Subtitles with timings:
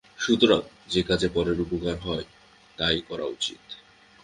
[0.17, 0.61] সুতরাং
[0.89, 2.25] যে কাজে পরের উপকার হয়,
[2.77, 3.63] তাই করা উচিত।